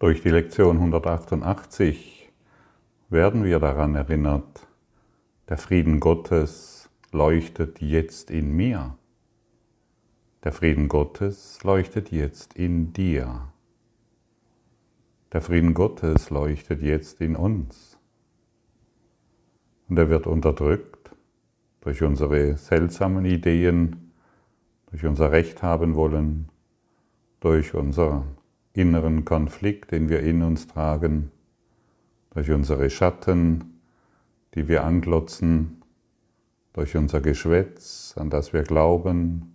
Durch 0.00 0.22
die 0.22 0.30
Lektion 0.30 0.76
188 0.78 2.32
werden 3.10 3.44
wir 3.44 3.60
daran 3.60 3.94
erinnert, 3.94 4.66
der 5.48 5.56
Frieden 5.56 6.00
Gottes 6.00 6.90
leuchtet 7.12 7.80
jetzt 7.80 8.28
in 8.28 8.56
mir. 8.56 8.98
Der 10.42 10.50
Frieden 10.50 10.88
Gottes 10.88 11.62
leuchtet 11.62 12.10
jetzt 12.10 12.54
in 12.54 12.92
dir. 12.92 13.52
Der 15.32 15.40
Frieden 15.40 15.74
Gottes 15.74 16.28
leuchtet 16.28 16.82
jetzt 16.82 17.20
in 17.20 17.36
uns. 17.36 17.96
Und 19.88 19.96
er 19.96 20.08
wird 20.08 20.26
unterdrückt 20.26 21.14
durch 21.82 22.02
unsere 22.02 22.56
seltsamen 22.56 23.24
Ideen, 23.26 24.12
durch 24.90 25.06
unser 25.06 25.30
Recht 25.30 25.62
haben 25.62 25.94
wollen, 25.94 26.48
durch 27.38 27.74
unseren 27.74 28.36
inneren 28.74 29.24
Konflikt, 29.24 29.92
den 29.92 30.08
wir 30.08 30.20
in 30.20 30.42
uns 30.42 30.66
tragen, 30.66 31.30
durch 32.30 32.50
unsere 32.50 32.90
Schatten, 32.90 33.80
die 34.54 34.68
wir 34.68 34.84
anglotzen, 34.84 35.82
durch 36.72 36.96
unser 36.96 37.20
Geschwätz, 37.20 38.14
an 38.16 38.30
das 38.30 38.52
wir 38.52 38.64
glauben, 38.64 39.54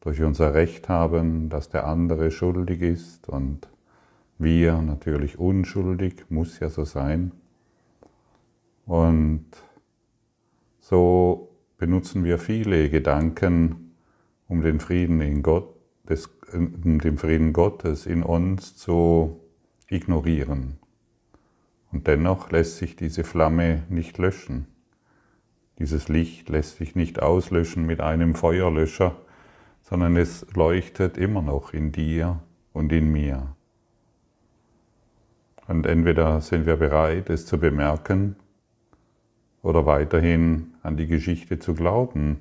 durch 0.00 0.20
unser 0.22 0.54
Recht 0.54 0.88
haben, 0.88 1.48
dass 1.48 1.68
der 1.68 1.86
andere 1.86 2.32
schuldig 2.32 2.82
ist 2.82 3.28
und 3.28 3.68
wir 4.38 4.82
natürlich 4.82 5.38
unschuldig, 5.38 6.24
muss 6.28 6.58
ja 6.58 6.68
so 6.68 6.84
sein. 6.84 7.30
Und 8.84 9.46
so 10.80 11.50
benutzen 11.78 12.24
wir 12.24 12.38
viele 12.38 12.90
Gedanken, 12.90 13.92
um 14.48 14.62
den 14.62 14.80
Frieden 14.80 15.20
in 15.20 15.42
Gott, 15.44 15.71
des, 16.08 16.30
den 16.52 17.18
Frieden 17.18 17.52
Gottes 17.52 18.06
in 18.06 18.22
uns 18.22 18.76
zu 18.76 19.40
ignorieren. 19.88 20.78
Und 21.92 22.06
dennoch 22.06 22.50
lässt 22.50 22.78
sich 22.78 22.96
diese 22.96 23.24
Flamme 23.24 23.82
nicht 23.88 24.18
löschen. 24.18 24.66
Dieses 25.78 26.08
Licht 26.08 26.48
lässt 26.48 26.76
sich 26.76 26.94
nicht 26.94 27.20
auslöschen 27.20 27.86
mit 27.86 28.00
einem 28.00 28.34
Feuerlöscher, 28.34 29.16
sondern 29.82 30.16
es 30.16 30.46
leuchtet 30.54 31.18
immer 31.18 31.42
noch 31.42 31.74
in 31.74 31.92
dir 31.92 32.40
und 32.72 32.92
in 32.92 33.12
mir. 33.12 33.54
Und 35.66 35.86
entweder 35.86 36.40
sind 36.40 36.66
wir 36.66 36.76
bereit, 36.76 37.30
es 37.30 37.46
zu 37.46 37.58
bemerken 37.58 38.36
oder 39.62 39.86
weiterhin 39.86 40.74
an 40.82 40.96
die 40.96 41.06
Geschichte 41.06 41.58
zu 41.58 41.74
glauben, 41.74 42.40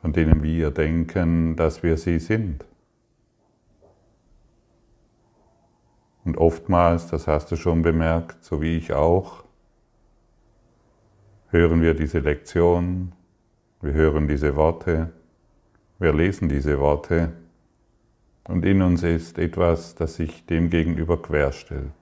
von 0.00 0.12
denen 0.12 0.42
wir 0.42 0.70
denken, 0.70 1.56
dass 1.56 1.82
wir 1.82 1.96
sie 1.96 2.18
sind. 2.18 2.64
Und 6.24 6.36
oftmals, 6.36 7.06
das 7.08 7.26
hast 7.26 7.50
du 7.50 7.56
schon 7.56 7.82
bemerkt, 7.82 8.44
so 8.44 8.60
wie 8.60 8.76
ich 8.76 8.92
auch, 8.92 9.44
hören 11.48 11.82
wir 11.82 11.94
diese 11.94 12.20
Lektion, 12.20 13.12
wir 13.80 13.92
hören 13.92 14.28
diese 14.28 14.54
Worte, 14.56 15.12
wir 15.98 16.12
lesen 16.12 16.48
diese 16.48 16.78
Worte 16.78 17.32
und 18.44 18.64
in 18.64 18.82
uns 18.82 19.02
ist 19.02 19.38
etwas, 19.38 19.94
das 19.94 20.16
sich 20.16 20.46
dem 20.46 20.70
gegenüber 20.70 21.20
querstellt. 21.20 21.92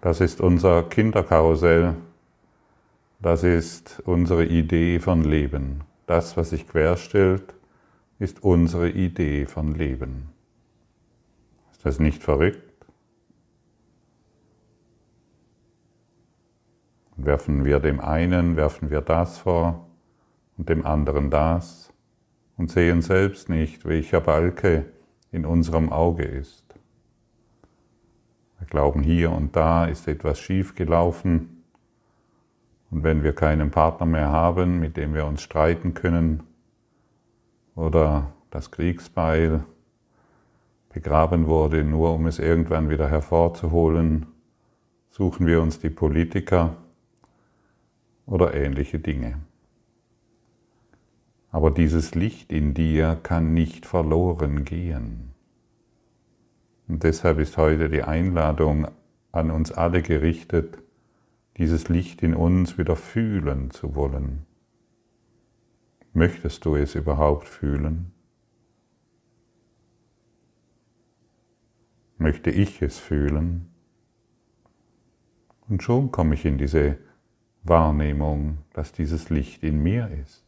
Das 0.00 0.20
ist 0.20 0.40
unser 0.40 0.82
Kinderkarussell, 0.84 1.94
das 3.22 3.44
ist 3.44 4.02
unsere 4.04 4.44
Idee 4.44 4.98
von 4.98 5.22
Leben. 5.22 5.82
Das, 6.06 6.36
was 6.36 6.50
sich 6.50 6.68
querstellt, 6.68 7.54
ist 8.18 8.42
unsere 8.42 8.90
Idee 8.90 9.46
von 9.46 9.74
Leben. 9.74 10.28
Ist 11.70 11.86
das 11.86 11.98
nicht 11.98 12.22
verrückt? 12.22 12.72
werfen 17.24 17.64
wir 17.64 17.78
dem 17.78 18.00
einen, 18.00 18.56
werfen 18.56 18.90
wir 18.90 19.00
das 19.00 19.38
vor 19.38 19.86
und 20.56 20.68
dem 20.68 20.84
anderen 20.84 21.30
das 21.30 21.92
und 22.56 22.70
sehen 22.70 23.02
selbst 23.02 23.48
nicht, 23.48 23.84
welcher 23.84 24.20
Balke 24.20 24.86
in 25.30 25.46
unserem 25.46 25.92
Auge 25.92 26.24
ist. 26.24 26.64
Wir 28.58 28.66
glauben, 28.66 29.02
hier 29.02 29.30
und 29.32 29.56
da 29.56 29.86
ist 29.86 30.08
etwas 30.08 30.40
schief 30.40 30.74
gelaufen 30.74 31.51
und 32.92 33.04
wenn 33.04 33.22
wir 33.22 33.32
keinen 33.32 33.70
Partner 33.70 34.04
mehr 34.04 34.28
haben, 34.28 34.78
mit 34.78 34.98
dem 34.98 35.14
wir 35.14 35.24
uns 35.24 35.40
streiten 35.40 35.94
können 35.94 36.42
oder 37.74 38.34
das 38.50 38.70
Kriegsbeil 38.70 39.64
begraben 40.92 41.46
wurde, 41.46 41.84
nur 41.84 42.12
um 42.14 42.26
es 42.26 42.38
irgendwann 42.38 42.90
wieder 42.90 43.08
hervorzuholen, 43.08 44.26
suchen 45.08 45.46
wir 45.46 45.62
uns 45.62 45.80
die 45.80 45.88
Politiker 45.88 46.76
oder 48.26 48.52
ähnliche 48.52 48.98
Dinge. 48.98 49.38
Aber 51.50 51.70
dieses 51.70 52.14
Licht 52.14 52.52
in 52.52 52.74
dir 52.74 53.18
kann 53.22 53.54
nicht 53.54 53.86
verloren 53.86 54.66
gehen. 54.66 55.32
Und 56.88 57.04
deshalb 57.04 57.38
ist 57.38 57.56
heute 57.56 57.88
die 57.88 58.02
Einladung 58.02 58.86
an 59.32 59.50
uns 59.50 59.72
alle 59.72 60.02
gerichtet, 60.02 60.82
dieses 61.56 61.88
Licht 61.88 62.22
in 62.22 62.34
uns 62.34 62.78
wieder 62.78 62.96
fühlen 62.96 63.70
zu 63.70 63.94
wollen. 63.94 64.46
Möchtest 66.12 66.64
du 66.64 66.76
es 66.76 66.94
überhaupt 66.94 67.48
fühlen? 67.48 68.12
Möchte 72.18 72.50
ich 72.50 72.82
es 72.82 72.98
fühlen? 72.98 73.68
Und 75.68 75.82
schon 75.82 76.10
komme 76.10 76.34
ich 76.34 76.44
in 76.44 76.58
diese 76.58 76.98
Wahrnehmung, 77.62 78.58
dass 78.72 78.92
dieses 78.92 79.30
Licht 79.30 79.62
in 79.62 79.82
mir 79.82 80.10
ist. 80.10 80.41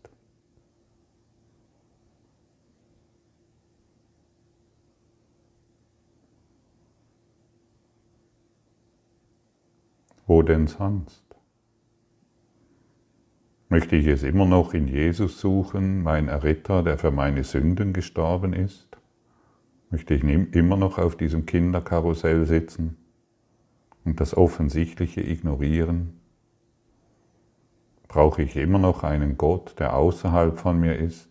Wo 10.26 10.42
denn 10.42 10.66
sonst? 10.66 11.22
Möchte 13.68 13.96
ich 13.96 14.06
es 14.06 14.22
immer 14.22 14.46
noch 14.46 14.72
in 14.72 14.88
Jesus 14.88 15.40
suchen, 15.40 16.02
mein 16.02 16.28
Erretter, 16.28 16.82
der 16.82 16.96
für 16.96 17.10
meine 17.10 17.44
Sünden 17.44 17.92
gestorben 17.92 18.52
ist? 18.52 18.88
Möchte 19.90 20.14
ich 20.14 20.22
immer 20.22 20.76
noch 20.76 20.98
auf 20.98 21.16
diesem 21.16 21.44
Kinderkarussell 21.44 22.46
sitzen 22.46 22.96
und 24.04 24.20
das 24.20 24.36
Offensichtliche 24.36 25.20
ignorieren? 25.20 26.20
Brauche 28.08 28.42
ich 28.42 28.56
immer 28.56 28.78
noch 28.78 29.02
einen 29.02 29.36
Gott, 29.36 29.78
der 29.78 29.96
außerhalb 29.96 30.58
von 30.58 30.78
mir 30.78 30.96
ist? 30.96 31.28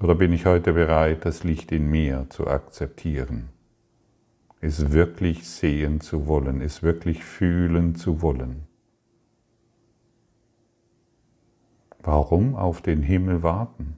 Oder 0.00 0.14
bin 0.14 0.32
ich 0.32 0.44
heute 0.44 0.74
bereit, 0.74 1.24
das 1.24 1.42
Licht 1.42 1.72
in 1.72 1.88
mir 1.88 2.26
zu 2.28 2.46
akzeptieren? 2.46 3.55
Es 4.60 4.92
wirklich 4.92 5.46
sehen 5.46 6.00
zu 6.00 6.26
wollen, 6.26 6.60
es 6.60 6.82
wirklich 6.82 7.24
fühlen 7.24 7.94
zu 7.94 8.22
wollen. 8.22 8.62
Warum 12.02 12.54
auf 12.54 12.80
den 12.82 13.02
Himmel 13.02 13.42
warten? 13.42 13.96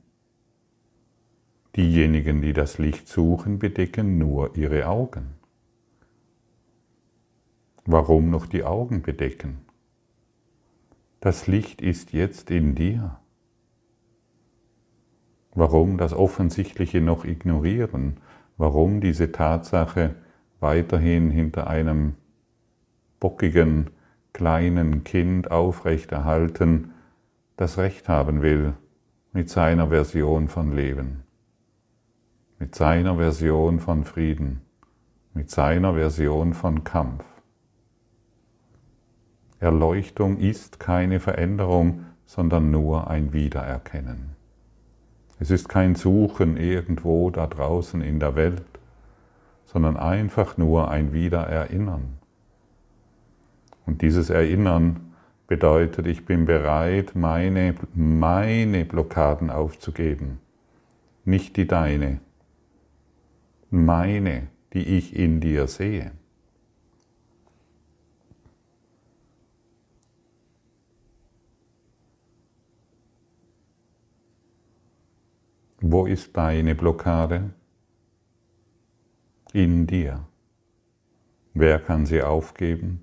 Diejenigen, 1.76 2.42
die 2.42 2.52
das 2.52 2.78
Licht 2.78 3.06
suchen, 3.06 3.58
bedecken 3.58 4.18
nur 4.18 4.56
ihre 4.56 4.88
Augen. 4.88 5.34
Warum 7.84 8.30
noch 8.30 8.46
die 8.46 8.64
Augen 8.64 9.02
bedecken? 9.02 9.58
Das 11.20 11.46
Licht 11.46 11.80
ist 11.80 12.12
jetzt 12.12 12.50
in 12.50 12.74
dir. 12.74 13.18
Warum 15.54 15.98
das 15.98 16.12
Offensichtliche 16.12 17.00
noch 17.00 17.24
ignorieren? 17.24 18.18
Warum 18.56 19.00
diese 19.00 19.32
Tatsache 19.32 20.16
weiterhin 20.60 21.30
hinter 21.30 21.68
einem 21.68 22.14
bockigen 23.20 23.90
kleinen 24.32 25.04
Kind 25.04 25.50
aufrechterhalten, 25.50 26.92
das 27.56 27.78
Recht 27.78 28.08
haben 28.08 28.42
will 28.42 28.74
mit 29.32 29.50
seiner 29.50 29.88
Version 29.88 30.48
von 30.48 30.72
Leben, 30.72 31.24
mit 32.58 32.74
seiner 32.74 33.16
Version 33.16 33.80
von 33.80 34.04
Frieden, 34.04 34.60
mit 35.34 35.50
seiner 35.50 35.94
Version 35.94 36.54
von 36.54 36.84
Kampf. 36.84 37.24
Erleuchtung 39.60 40.38
ist 40.38 40.78
keine 40.78 41.18
Veränderung, 41.18 42.04
sondern 42.26 42.70
nur 42.70 43.10
ein 43.10 43.32
Wiedererkennen. 43.32 44.36
Es 45.40 45.50
ist 45.50 45.68
kein 45.68 45.94
Suchen 45.94 46.56
irgendwo 46.56 47.30
da 47.30 47.46
draußen 47.46 48.00
in 48.02 48.20
der 48.20 48.36
Welt, 48.36 48.77
sondern 49.68 49.98
einfach 49.98 50.56
nur 50.56 50.90
ein 50.90 51.12
Wiedererinnern. 51.12 52.16
Und 53.84 54.00
dieses 54.00 54.30
Erinnern 54.30 55.12
bedeutet, 55.46 56.06
ich 56.06 56.24
bin 56.24 56.46
bereit, 56.46 57.14
meine, 57.14 57.74
meine 57.94 58.86
Blockaden 58.86 59.50
aufzugeben, 59.50 60.40
nicht 61.26 61.56
die 61.58 61.66
deine. 61.66 62.20
meine, 63.70 64.48
die 64.72 64.96
ich 64.96 65.14
in 65.14 65.40
dir 65.40 65.66
sehe. 65.66 66.12
Wo 75.82 76.06
ist 76.06 76.34
deine 76.38 76.74
Blockade? 76.74 77.50
In 79.54 79.86
dir. 79.86 80.26
Wer 81.54 81.78
kann 81.80 82.04
sie 82.04 82.22
aufgeben? 82.22 83.02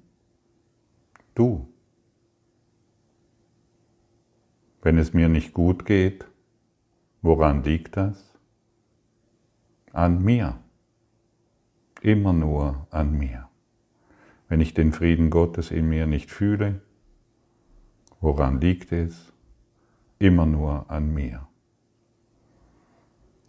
Du. 1.33 1.67
Wenn 4.83 4.99
es 4.99 5.11
mir 5.11 5.27
nicht 5.27 5.53
gut 5.53 5.85
geht, 5.85 6.27
woran 7.23 7.63
liegt 7.63 7.97
das? 7.97 8.37
An 9.91 10.23
mir. 10.23 10.59
Immer 12.01 12.33
nur 12.33 12.85
an 12.91 13.17
mir. 13.17 13.49
Wenn 14.47 14.61
ich 14.61 14.75
den 14.75 14.93
Frieden 14.93 15.31
Gottes 15.31 15.71
in 15.71 15.89
mir 15.89 16.05
nicht 16.05 16.29
fühle, 16.29 16.81
woran 18.21 18.61
liegt 18.61 18.91
es? 18.91 19.33
Immer 20.19 20.45
nur 20.45 20.91
an 20.91 21.11
mir. 21.11 21.47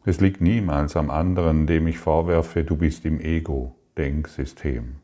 Es 0.08 0.20
liegt 0.20 0.40
niemals 0.40 0.96
am 0.96 1.10
anderen, 1.10 1.66
dem 1.66 1.88
ich 1.88 1.98
vorwerfe, 1.98 2.62
du 2.62 2.76
bist 2.76 3.04
im 3.04 3.20
Ego-Denksystem. 3.20 4.94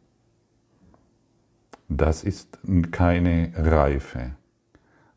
Das 1.89 2.23
ist 2.23 2.61
keine 2.93 3.53
Reife. 3.57 4.37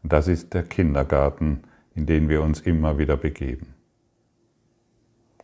Das 0.01 0.27
ist 0.27 0.55
der 0.55 0.63
Kindergarten, 0.63 1.61
in 1.93 2.07
den 2.07 2.29
wir 2.29 2.41
uns 2.41 2.61
immer 2.61 2.97
wieder 2.97 3.15
begeben. 3.15 3.75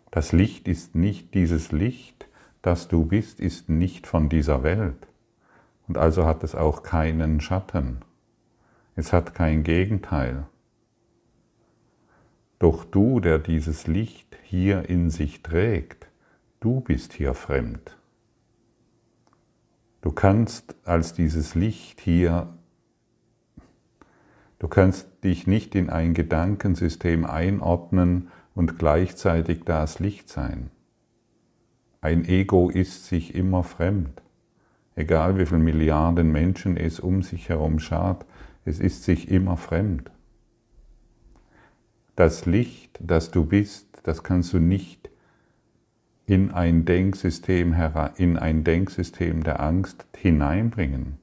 Das 0.10 0.32
Licht 0.32 0.68
ist 0.68 0.96
nicht 0.96 1.36
dieses 1.36 1.72
Licht, 1.72 2.28
das 2.64 2.88
du 2.88 3.06
bist, 3.06 3.40
ist 3.40 3.70
nicht 3.70 4.08
von 4.08 4.28
dieser 4.28 4.64
Welt. 4.64 5.08
Und 5.88 6.00
also 6.00 6.26
hat 6.26 6.44
es 6.44 6.56
auch 6.56 6.82
keinen 6.82 7.42
Schatten. 7.42 8.00
Es 8.96 9.14
hat 9.14 9.36
kein 9.36 9.62
Gegenteil. 9.62 10.48
Doch 12.62 12.86
du, 12.86 13.20
der 13.20 13.40
dieses 13.40 13.88
Licht 13.88 14.38
hier 14.44 14.88
in 14.88 15.10
sich 15.10 15.42
trägt, 15.42 16.06
du 16.60 16.80
bist 16.80 17.12
hier 17.12 17.34
fremd. 17.34 17.98
Du 20.02 20.12
kannst 20.12 20.76
als 20.84 21.16
dieses 21.16 21.56
Licht 21.56 22.00
hier, 22.00 22.54
du 24.60 24.68
kannst 24.68 25.08
dich 25.24 25.48
nicht 25.48 25.74
in 25.74 25.90
ein 25.90 26.14
Gedankensystem 26.14 27.26
einordnen 27.26 28.28
und 28.54 28.78
gleichzeitig 28.78 29.64
das 29.66 29.98
Licht 29.98 30.30
sein. 30.30 30.70
Ein 32.00 32.26
Ego 32.26 32.70
ist 32.70 33.08
sich 33.08 33.34
immer 33.34 33.64
fremd. 33.64 34.22
Egal 34.94 35.40
wie 35.40 35.48
viele 35.48 35.62
Milliarden 35.62 36.32
Menschen 36.32 36.78
es 36.78 37.00
um 37.00 37.24
sich 37.24 37.50
herum 37.50 37.80
schaut, 37.80 38.24
es 38.66 38.80
ist 38.80 39.04
sich 39.04 39.32
immer 39.32 39.58
fremd. 39.58 40.12
Das 42.16 42.46
Licht, 42.46 43.00
das 43.02 43.32
du 43.32 43.46
bist, 43.46 43.88
das 44.04 44.24
kannst 44.24 44.54
du 44.54 44.60
nicht 44.60 45.10
in 46.26 46.52
ein 46.52 46.86
Denksystem, 46.86 47.76
in 48.18 48.38
ein 48.38 48.64
Denksystem 48.64 49.44
der 49.44 49.60
Angst 49.60 50.06
hineinbringen. 50.16 51.18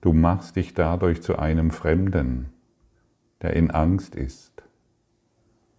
Du 0.00 0.12
machst 0.12 0.56
dich 0.56 0.74
dadurch 0.74 1.22
zu 1.22 1.38
einem 1.38 1.70
Fremden, 1.70 2.52
der 3.40 3.54
in 3.54 3.70
Angst 3.70 4.14
ist. 4.14 4.62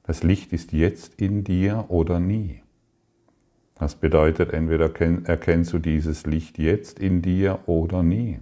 Das 0.04 0.24
Licht 0.24 0.54
ist 0.54 0.72
jetzt 0.72 1.16
in 1.16 1.44
dir 1.44 1.86
oder 1.90 2.20
nie. 2.20 2.62
Das 3.76 3.96
bedeutet, 3.96 4.54
entweder 4.54 4.86
erkennst 5.26 5.74
du 5.74 5.80
dieses 5.80 6.26
Licht 6.26 6.58
jetzt 6.58 7.00
in 7.00 7.22
dir 7.22 7.60
oder 7.66 8.04
nie. 8.04 8.40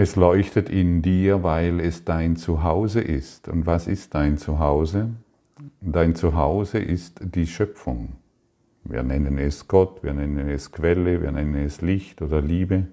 Es 0.00 0.14
leuchtet 0.14 0.68
in 0.68 1.02
dir, 1.02 1.42
weil 1.42 1.80
es 1.80 2.04
dein 2.04 2.36
Zuhause 2.36 3.00
ist. 3.00 3.48
Und 3.48 3.66
was 3.66 3.88
ist 3.88 4.14
dein 4.14 4.38
Zuhause? 4.38 5.10
Dein 5.80 6.14
Zuhause 6.14 6.78
ist 6.78 7.20
die 7.20 7.48
Schöpfung. 7.48 8.12
Wir 8.84 9.02
nennen 9.02 9.38
es 9.38 9.66
Gott, 9.66 10.04
wir 10.04 10.14
nennen 10.14 10.48
es 10.50 10.70
Quelle, 10.70 11.20
wir 11.20 11.32
nennen 11.32 11.56
es 11.56 11.80
Licht 11.80 12.22
oder 12.22 12.40
Liebe. 12.40 12.86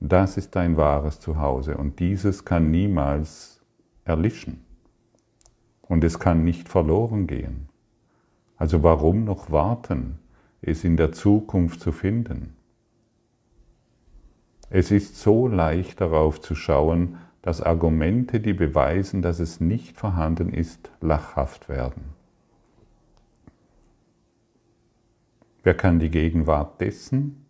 Das 0.00 0.36
ist 0.36 0.54
dein 0.54 0.76
wahres 0.76 1.18
Zuhause 1.18 1.78
und 1.78 1.98
dieses 1.98 2.44
kann 2.44 2.70
niemals 2.70 3.62
erlischen. 4.04 4.66
Und 5.80 6.04
es 6.04 6.18
kann 6.18 6.44
nicht 6.44 6.68
verloren 6.68 7.26
gehen. 7.26 7.70
Also 8.58 8.82
warum 8.82 9.24
noch 9.24 9.50
warten, 9.50 10.18
es 10.60 10.84
in 10.84 10.98
der 10.98 11.12
Zukunft 11.12 11.80
zu 11.80 11.90
finden? 11.90 12.54
Es 14.70 14.90
ist 14.90 15.16
so 15.16 15.46
leicht 15.46 16.00
darauf 16.00 16.40
zu 16.40 16.54
schauen, 16.54 17.18
dass 17.42 17.60
Argumente, 17.60 18.40
die 18.40 18.54
beweisen, 18.54 19.20
dass 19.20 19.38
es 19.38 19.60
nicht 19.60 19.96
vorhanden 19.96 20.52
ist, 20.52 20.90
lachhaft 21.00 21.68
werden. 21.68 22.14
Wer 25.62 25.74
kann 25.74 25.98
die 25.98 26.10
Gegenwart 26.10 26.80
dessen, 26.80 27.46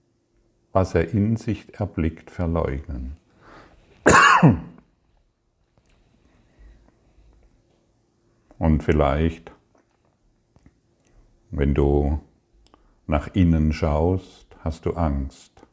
was 0.72 0.94
er 0.94 1.12
in 1.12 1.36
sich 1.36 1.78
erblickt, 1.78 2.30
verleugnen? 2.30 3.16
Und 8.58 8.82
vielleicht, 8.82 9.52
wenn 11.50 11.74
du 11.74 12.20
nach 13.06 13.28
innen 13.34 13.72
schaust, 13.72 14.56
hast 14.60 14.86
du 14.86 14.94
Angst. 14.94 15.66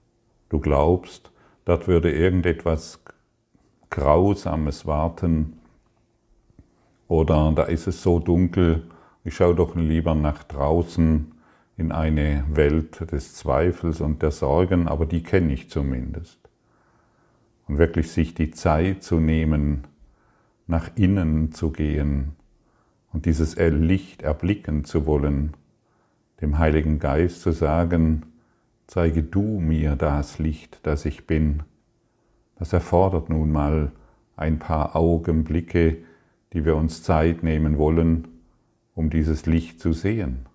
Du 0.51 0.59
glaubst, 0.59 1.31
dort 1.63 1.87
würde 1.87 2.11
irgendetwas 2.11 3.01
Grausames 3.89 4.85
warten 4.85 5.61
oder 7.07 7.53
da 7.55 7.63
ist 7.63 7.87
es 7.87 8.03
so 8.03 8.19
dunkel, 8.19 8.83
ich 9.23 9.33
schaue 9.33 9.55
doch 9.55 9.77
lieber 9.77 10.13
nach 10.13 10.43
draußen 10.43 11.31
in 11.77 11.93
eine 11.93 12.43
Welt 12.49 12.99
des 13.13 13.33
Zweifels 13.33 14.01
und 14.01 14.21
der 14.21 14.31
Sorgen, 14.31 14.89
aber 14.89 15.05
die 15.05 15.23
kenne 15.23 15.53
ich 15.53 15.69
zumindest. 15.69 16.37
Und 17.69 17.77
wirklich 17.77 18.11
sich 18.11 18.33
die 18.33 18.51
Zeit 18.51 19.03
zu 19.03 19.21
nehmen, 19.21 19.87
nach 20.67 20.89
innen 20.97 21.53
zu 21.53 21.71
gehen 21.71 22.35
und 23.13 23.25
dieses 23.25 23.55
Licht 23.55 24.21
erblicken 24.21 24.83
zu 24.83 25.05
wollen, 25.05 25.53
dem 26.41 26.59
Heiligen 26.59 26.99
Geist 26.99 27.41
zu 27.41 27.53
sagen, 27.53 28.25
zeige 28.91 29.23
du 29.23 29.61
mir 29.61 29.95
das 29.95 30.37
Licht, 30.37 30.81
das 30.83 31.05
ich 31.05 31.25
bin. 31.25 31.63
Das 32.59 32.73
erfordert 32.73 33.29
nun 33.29 33.49
mal 33.49 33.93
ein 34.35 34.59
paar 34.59 34.97
Augenblicke, 34.97 35.99
die 36.51 36.65
wir 36.65 36.75
uns 36.75 37.01
Zeit 37.01 37.41
nehmen 37.41 37.77
wollen, 37.77 38.27
um 38.93 39.09
dieses 39.09 39.45
Licht 39.45 39.79
zu 39.79 39.93
sehen. 39.93 40.45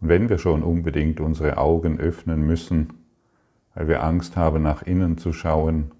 Und 0.00 0.08
wenn 0.08 0.28
wir 0.28 0.38
schon 0.38 0.64
unbedingt 0.64 1.20
unsere 1.20 1.58
Augen 1.58 2.00
öffnen 2.00 2.44
müssen, 2.44 2.94
weil 3.76 3.86
wir 3.86 4.02
Angst 4.02 4.36
haben, 4.36 4.64
nach 4.64 4.82
innen 4.82 5.16
zu 5.16 5.32
schauen, 5.32 5.92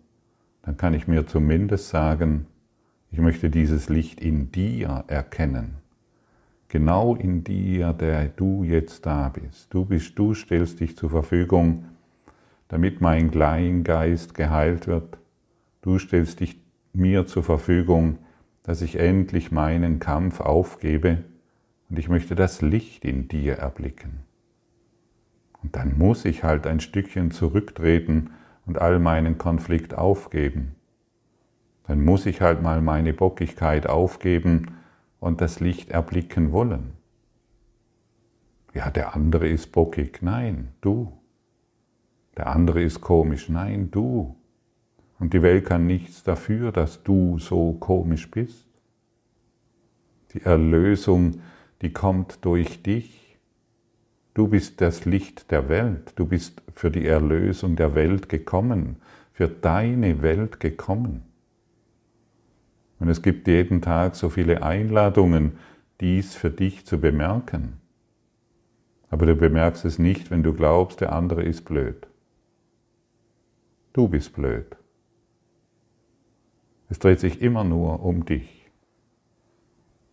dann 0.63 0.77
kann 0.77 0.93
ich 0.93 1.07
mir 1.07 1.25
zumindest 1.25 1.89
sagen, 1.89 2.47
ich 3.13 3.21
möchte 3.21 3.49
dieses 3.49 3.89
Licht 3.89 4.21
in 4.21 4.51
dir 4.51 5.05
erkennen 5.07 5.86
genau 6.69 7.15
in 7.15 7.45
dir, 7.45 7.93
der 7.93 8.29
du 8.29 8.65
jetzt 8.65 9.07
da 9.07 9.29
bist. 9.29 9.73
Du 9.73 9.85
bist, 9.85 10.19
du 10.19 10.35
stellst 10.35 10.81
dich 10.81 10.97
zur 10.97 11.11
Verfügung, 11.11 11.85
damit 12.69 13.01
mein 13.01 13.31
Kleingeist 13.31 14.35
geheilt 14.35 14.87
wird. 14.87 15.19
Du 15.83 15.99
stellst 15.99 16.41
dich 16.41 16.61
mir 16.93 17.27
zur 17.27 17.45
Verfügung, 17.45 18.19
dass 18.63 18.83
ich 18.83 18.99
endlich 18.99 19.53
meinen 19.53 20.01
Kampf 20.01 20.41
aufgebe 20.41 21.25
und 21.89 21.99
ich 21.99 22.09
möchte 22.09 22.35
das 22.35 22.63
Licht 22.63 23.05
in 23.05 23.29
dir 23.29 23.55
erblicken. 23.55 24.21
Und 25.63 25.77
dann 25.77 25.97
muss 25.97 26.25
ich 26.25 26.43
halt 26.43 26.67
ein 26.67 26.81
Stückchen 26.81 27.31
zurücktreten 27.31 28.31
und 28.67 28.79
all 28.79 28.99
meinen 28.99 29.39
Konflikt 29.39 29.95
aufgeben. 29.95 30.75
Dann 31.87 32.05
muss 32.05 32.27
ich 32.27 32.41
halt 32.41 32.63
mal 32.63 32.83
meine 32.83 33.13
Bockigkeit 33.13 33.87
aufgeben 33.87 34.73
und 35.27 35.41
das 35.41 35.59
Licht 35.59 35.91
erblicken 35.91 36.53
wollen. 36.53 36.93
Ja, 38.75 38.91
der 38.91 39.17
andere 39.17 39.49
ist 39.49 39.73
bockig. 39.73 40.23
Nein, 40.23 40.69
du. 40.81 41.13
Der 42.37 42.47
andere 42.47 42.81
ist 42.83 43.01
komisch. 43.01 43.49
Nein, 43.49 43.91
du. 43.91 44.37
Und 45.19 45.35
die 45.35 45.43
Welt 45.43 45.65
kann 45.65 45.87
nichts 45.87 46.23
dafür, 46.23 46.71
dass 46.71 47.03
du 47.03 47.39
so 47.39 47.73
komisch 47.73 48.31
bist. 48.31 48.69
Die 50.33 50.43
Erlösung, 50.43 51.41
die 51.83 51.93
kommt 51.93 52.45
durch 52.45 52.83
dich. 52.83 53.37
Du 54.33 54.47
bist 54.47 54.81
das 54.81 55.07
Licht 55.07 55.51
der 55.51 55.69
Welt. 55.69 56.13
Du 56.15 56.27
bist 56.27 56.63
für 56.73 56.91
die 56.91 57.07
Erlösung 57.07 57.75
der 57.75 57.97
Welt 57.97 58.29
gekommen, 58.29 58.97
für 59.33 59.49
deine 59.49 60.23
Welt 60.23 60.61
gekommen. 60.61 61.25
Und 62.99 63.09
es 63.09 63.23
gibt 63.23 63.47
jeden 63.47 63.83
Tag 63.83 64.17
so 64.17 64.29
viele 64.29 64.63
Einladungen, 64.63 65.59
dies 66.01 66.35
für 66.35 66.51
dich 66.51 66.87
zu 66.87 67.01
bemerken. 67.01 67.81
Aber 69.11 69.27
du 69.27 69.35
bemerkst 69.35 69.85
es 69.85 69.99
nicht, 69.99 70.31
wenn 70.31 70.43
du 70.43 70.53
glaubst, 70.53 71.01
der 71.01 71.13
andere 71.13 71.43
ist 71.43 71.65
blöd. 71.65 72.07
Du 73.93 74.09
bist 74.09 74.35
blöd. 74.35 74.77
Es 76.89 76.99
dreht 76.99 77.21
sich 77.21 77.41
immer 77.41 77.65
nur 77.65 78.03
um 78.05 78.25
dich. 78.25 78.71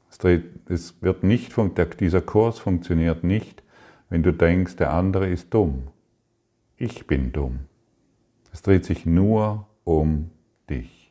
Es, 0.09 0.17
dreht, 0.17 0.69
es 0.69 1.01
wird 1.01 1.23
nicht, 1.23 1.53
dieser 1.99 2.21
Kurs 2.21 2.59
funktioniert 2.59 3.23
nicht, 3.23 3.63
wenn 4.09 4.23
du 4.23 4.31
denkst, 4.31 4.75
der 4.75 4.93
andere 4.93 5.27
ist 5.27 5.53
dumm. 5.53 5.87
Ich 6.77 7.07
bin 7.07 7.31
dumm. 7.31 7.61
Es 8.51 8.61
dreht 8.61 8.85
sich 8.85 9.05
nur 9.05 9.67
um 9.83 10.29
dich. 10.69 11.02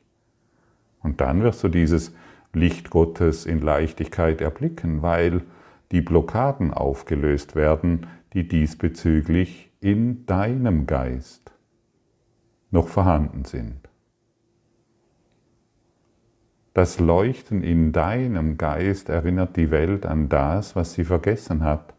Und 1.02 1.20
dann 1.20 1.42
wirst 1.42 1.62
du 1.64 1.68
dieses 1.68 2.14
Licht 2.52 2.90
Gottes 2.90 3.46
in 3.46 3.60
Leichtigkeit 3.60 4.40
erblicken, 4.40 5.02
weil 5.02 5.42
die 5.90 6.00
Blockaden 6.00 6.72
aufgelöst 6.72 7.54
werden, 7.54 8.06
die 8.32 8.48
diesbezüglich 8.48 9.70
in 9.80 10.26
deinem 10.26 10.86
Geist 10.86 11.52
noch 12.70 12.88
vorhanden 12.88 13.44
sind. 13.44 13.88
Das 16.74 16.98
Leuchten 16.98 17.62
in 17.62 17.92
deinem 17.92 18.56
Geist 18.56 19.10
erinnert 19.10 19.56
die 19.56 19.70
Welt 19.70 20.06
an 20.06 20.30
das, 20.30 20.74
was 20.74 20.94
sie 20.94 21.04
vergessen 21.04 21.62
hat. 21.62 21.92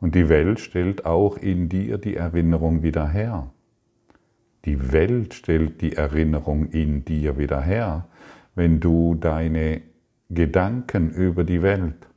Und 0.00 0.14
die 0.14 0.30
Welt 0.30 0.58
stellt 0.58 1.04
auch 1.04 1.36
in 1.36 1.68
dir 1.68 1.98
die 1.98 2.16
Erinnerung 2.16 2.82
wieder 2.82 3.08
her. 3.08 3.50
Die 4.64 4.92
Welt 4.92 5.34
stellt 5.34 5.82
die 5.82 5.96
Erinnerung 5.96 6.70
in 6.70 7.04
dir 7.04 7.38
wieder 7.38 7.60
her, 7.60 8.08
wenn 8.56 8.80
du 8.80 9.14
deine 9.14 9.82
Gedanken 10.28 11.10
über 11.10 11.44
die 11.44 11.62
Welt, 11.62 12.08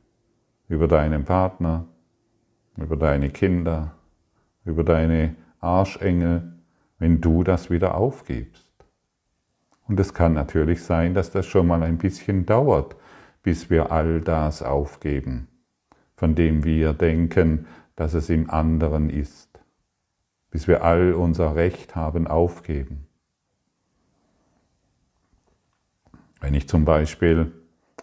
über 0.68 0.88
deinen 0.88 1.24
Partner, 1.24 1.86
über 2.76 2.96
deine 2.96 3.30
Kinder, 3.30 3.94
über 4.64 4.82
deine 4.82 5.36
Arschengel, 5.60 6.54
wenn 6.98 7.20
du 7.20 7.44
das 7.44 7.70
wieder 7.70 7.94
aufgibst. 7.94 8.66
Und 9.86 10.00
es 10.00 10.12
kann 10.12 10.32
natürlich 10.32 10.82
sein, 10.82 11.14
dass 11.14 11.30
das 11.30 11.46
schon 11.46 11.68
mal 11.68 11.84
ein 11.84 11.98
bisschen 11.98 12.44
dauert, 12.44 12.96
bis 13.44 13.70
wir 13.70 13.92
all 13.92 14.20
das 14.20 14.64
aufgeben, 14.64 15.46
von 16.16 16.34
dem 16.34 16.64
wir 16.64 16.94
denken, 16.94 17.66
dass 17.94 18.14
es 18.14 18.28
im 18.28 18.50
anderen 18.50 19.08
ist 19.08 19.50
bis 20.50 20.66
wir 20.66 20.82
all 20.82 21.12
unser 21.14 21.54
Recht 21.54 21.94
haben 21.94 22.26
aufgeben. 22.26 23.06
Wenn 26.40 26.54
ich 26.54 26.68
zum 26.68 26.84
Beispiel 26.84 27.52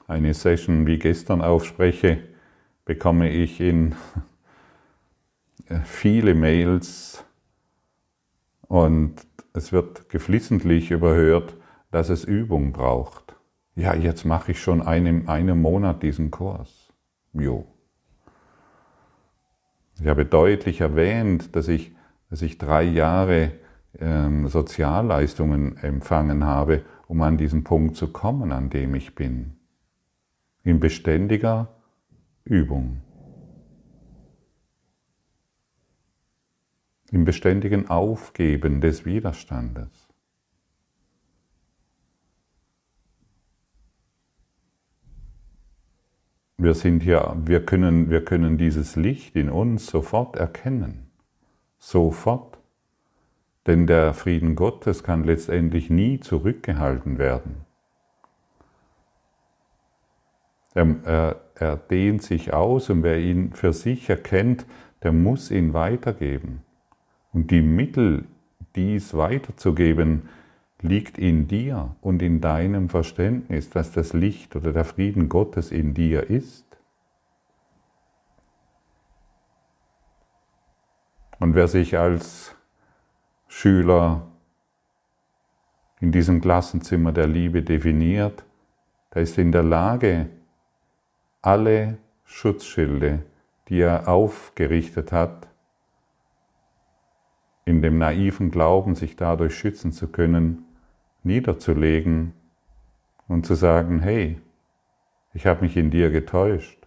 eine 0.07 0.33
Session 0.33 0.85
wie 0.87 0.99
gestern 0.99 1.41
aufspreche, 1.41 2.19
bekomme 2.85 3.29
ich 3.29 3.59
in 3.59 3.95
viele 5.83 6.33
Mails 6.33 7.23
und 8.67 9.15
es 9.53 9.71
wird 9.71 10.09
geflissentlich 10.09 10.91
überhört, 10.91 11.55
dass 11.91 12.09
es 12.09 12.23
Übung 12.23 12.71
braucht. 12.71 13.35
Ja, 13.75 13.93
jetzt 13.93 14.25
mache 14.25 14.51
ich 14.51 14.61
schon 14.61 14.81
einen, 14.81 15.27
einen 15.27 15.61
Monat 15.61 16.03
diesen 16.03 16.31
Kurs. 16.31 16.93
Jo. 17.33 17.65
Ich 19.99 20.07
habe 20.07 20.25
deutlich 20.25 20.81
erwähnt, 20.81 21.55
dass 21.55 21.67
ich 21.67 21.95
dass 22.29 22.41
ich 22.41 22.57
drei 22.57 22.83
Jahre 22.83 23.53
ähm, 23.99 24.47
Sozialleistungen 24.47 25.77
empfangen 25.77 26.45
habe, 26.45 26.81
um 27.07 27.21
an 27.21 27.37
diesen 27.37 27.63
Punkt 27.63 27.95
zu 27.95 28.11
kommen, 28.11 28.51
an 28.51 28.69
dem 28.69 28.95
ich 28.95 29.15
bin. 29.15 29.55
In 30.63 30.79
beständiger 30.79 31.73
Übung. 32.43 33.01
Im 37.11 37.23
beständigen 37.23 37.89
Aufgeben 37.89 38.81
des 38.81 39.05
Widerstandes. 39.05 39.89
Wir 46.57 46.73
sind 46.73 47.03
hier, 47.03 47.37
wir 47.45 47.65
können, 47.65 48.09
wir 48.09 48.25
können 48.25 48.57
dieses 48.57 48.95
Licht 48.95 49.35
in 49.35 49.49
uns 49.49 49.87
sofort 49.87 50.35
erkennen 50.35 51.07
sofort. 51.79 52.56
Denn 53.67 53.85
der 53.85 54.13
Frieden 54.13 54.55
Gottes 54.55 55.03
kann 55.03 55.25
letztendlich 55.25 55.89
nie 55.89 56.21
zurückgehalten 56.21 57.17
werden. 57.17 57.65
Er, 60.73 60.95
er, 61.03 61.35
er, 61.55 61.75
dehnt 61.75 62.23
sich 62.23 62.53
aus 62.53 62.89
und 62.89 63.03
wer 63.03 63.19
ihn 63.19 63.51
für 63.51 63.73
sich 63.73 64.09
erkennt, 64.09 64.65
der 65.03 65.11
muss 65.11 65.51
ihn 65.51 65.73
weitergeben. 65.73 66.61
Und 67.33 67.51
die 67.51 67.61
Mittel, 67.61 68.25
dies 68.75 69.15
weiterzugeben, 69.15 70.29
liegt 70.81 71.17
in 71.17 71.47
dir 71.47 71.95
und 72.01 72.21
in 72.21 72.39
deinem 72.39 72.89
Verständnis, 72.89 73.69
dass 73.69 73.91
das 73.91 74.13
Licht 74.13 74.55
oder 74.55 74.71
der 74.71 74.85
Frieden 74.85 75.27
Gottes 75.27 75.71
in 75.71 75.93
dir 75.93 76.29
ist. 76.29 76.65
Und 81.39 81.55
wer 81.55 81.67
sich 81.67 81.97
als 81.97 82.56
Schüler 83.57 84.27
in 85.99 86.11
diesem 86.11 86.41
Klassenzimmer 86.41 87.11
der 87.11 87.25
Liebe 87.25 87.63
definiert, 87.63 88.45
der 89.15 89.23
ist 89.23 89.37
in 89.39 89.51
der 89.51 89.63
Lage, 89.63 90.29
alle 91.41 91.97
Schutzschilde, 92.23 93.23
die 93.67 93.79
er 93.79 94.07
aufgerichtet 94.07 95.11
hat, 95.11 95.47
in 97.65 97.81
dem 97.81 97.97
naiven 97.97 98.51
Glauben, 98.51 98.93
sich 98.93 99.15
dadurch 99.15 99.57
schützen 99.57 99.91
zu 99.91 100.07
können, 100.07 100.63
niederzulegen 101.23 102.33
und 103.27 103.47
zu 103.47 103.55
sagen, 103.55 104.01
hey, 104.01 104.39
ich 105.33 105.47
habe 105.47 105.61
mich 105.61 105.75
in 105.77 105.89
dir 105.89 106.11
getäuscht 106.11 106.77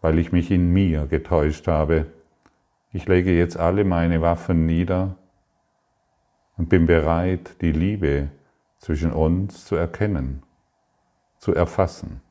weil 0.00 0.18
ich 0.18 0.32
mich 0.32 0.50
in 0.50 0.72
mir 0.72 1.06
getäuscht 1.06 1.66
habe. 1.66 2.06
Ich 2.90 3.06
lege 3.06 3.36
jetzt 3.36 3.56
alle 3.58 3.84
meine 3.84 4.22
Waffen 4.22 4.64
nieder 4.64 5.16
und 6.56 6.68
bin 6.68 6.86
bereit, 6.86 7.60
die 7.60 7.72
Liebe 7.72 8.30
zwischen 8.78 9.12
uns 9.12 9.66
zu 9.66 9.76
erkennen, 9.76 10.42
zu 11.38 11.54
erfassen. 11.54 12.22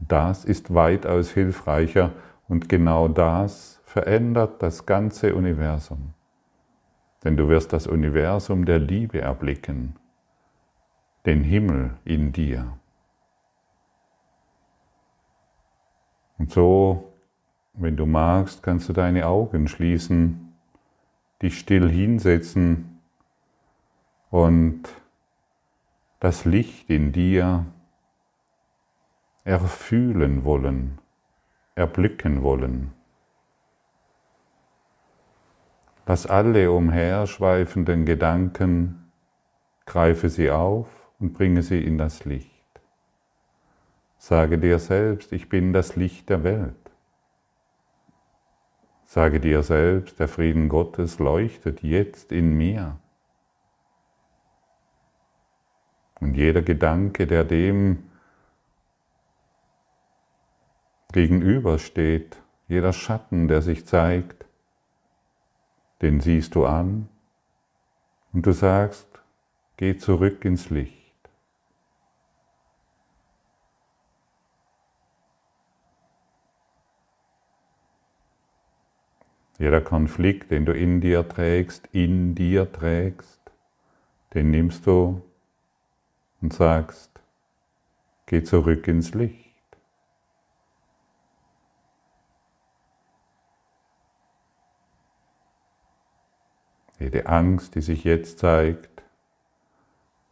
Das 0.00 0.44
ist 0.44 0.74
weitaus 0.74 1.30
hilfreicher 1.30 2.12
und 2.48 2.68
genau 2.68 3.08
das 3.08 3.80
verändert 3.84 4.62
das 4.62 4.84
ganze 4.84 5.34
Universum. 5.34 6.14
Denn 7.24 7.36
du 7.36 7.48
wirst 7.48 7.72
das 7.72 7.86
Universum 7.86 8.64
der 8.64 8.78
Liebe 8.78 9.20
erblicken, 9.20 9.96
den 11.24 11.42
Himmel 11.42 11.96
in 12.04 12.32
dir. 12.32 12.78
Und 16.38 16.50
so, 16.50 17.15
wenn 17.76 17.96
du 17.96 18.06
magst, 18.06 18.62
kannst 18.62 18.88
du 18.88 18.92
deine 18.92 19.26
Augen 19.26 19.68
schließen, 19.68 20.54
dich 21.42 21.58
still 21.58 21.90
hinsetzen 21.90 23.00
und 24.30 24.82
das 26.20 26.44
Licht 26.44 26.88
in 26.88 27.12
dir 27.12 27.66
erfühlen 29.44 30.44
wollen, 30.44 30.98
erblicken 31.74 32.42
wollen. 32.42 32.92
Lass 36.06 36.26
alle 36.26 36.70
umherschweifenden 36.72 38.06
Gedanken, 38.06 39.10
greife 39.84 40.28
sie 40.28 40.50
auf 40.50 40.88
und 41.18 41.34
bringe 41.34 41.62
sie 41.62 41.84
in 41.84 41.98
das 41.98 42.24
Licht. 42.24 42.50
Sage 44.18 44.58
dir 44.58 44.78
selbst, 44.78 45.32
ich 45.32 45.48
bin 45.48 45.72
das 45.72 45.96
Licht 45.96 46.30
der 46.30 46.42
Welt. 46.42 46.85
Sage 49.06 49.38
dir 49.38 49.62
selbst, 49.62 50.18
der 50.18 50.26
Frieden 50.26 50.68
Gottes 50.68 51.20
leuchtet 51.20 51.82
jetzt 51.82 52.32
in 52.32 52.56
mir. 52.56 52.98
Und 56.20 56.34
jeder 56.34 56.60
Gedanke, 56.60 57.26
der 57.26 57.44
dem 57.44 58.10
gegenübersteht, 61.12 62.36
jeder 62.66 62.92
Schatten, 62.92 63.46
der 63.46 63.62
sich 63.62 63.86
zeigt, 63.86 64.44
den 66.02 66.20
siehst 66.20 66.56
du 66.56 66.66
an 66.66 67.08
und 68.32 68.44
du 68.44 68.52
sagst, 68.52 69.06
geh 69.76 69.96
zurück 69.96 70.44
ins 70.44 70.68
Licht. 70.68 70.95
Jeder 79.58 79.80
Konflikt, 79.80 80.50
den 80.50 80.66
du 80.66 80.72
in 80.72 81.00
dir 81.00 81.26
trägst, 81.28 81.88
in 81.92 82.34
dir 82.34 82.70
trägst, 82.70 83.40
den 84.34 84.50
nimmst 84.50 84.86
du 84.86 85.22
und 86.42 86.52
sagst, 86.52 87.10
geh 88.26 88.42
zurück 88.42 88.86
ins 88.86 89.14
Licht. 89.14 89.46
Jede 96.98 97.26
Angst, 97.26 97.74
die 97.74 97.82
sich 97.82 98.04
jetzt 98.04 98.38
zeigt, 98.38 99.02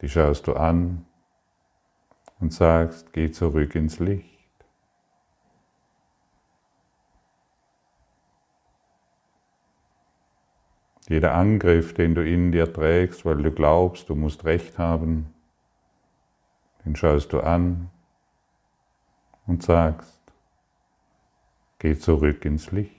die 0.01 0.09
schaust 0.09 0.45
du 0.47 0.53
an 0.53 1.05
und 2.39 2.53
sagst, 2.53 3.13
geh 3.13 3.31
zurück 3.31 3.75
ins 3.75 3.99
Licht. 3.99 4.34
Jeder 11.07 11.35
Angriff, 11.35 11.93
den 11.93 12.15
du 12.15 12.25
in 12.25 12.51
dir 12.51 12.71
trägst, 12.71 13.25
weil 13.25 13.37
du 13.37 13.51
glaubst, 13.51 14.09
du 14.09 14.15
musst 14.15 14.43
Recht 14.43 14.79
haben, 14.79 15.33
den 16.83 16.95
schaust 16.95 17.31
du 17.31 17.41
an 17.41 17.91
und 19.45 19.61
sagst, 19.61 20.19
geh 21.77 21.95
zurück 21.95 22.43
ins 22.45 22.71
Licht. 22.71 22.91